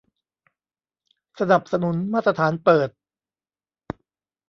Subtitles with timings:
[1.39, 2.89] สนับสนุนมาตรฐานเปิด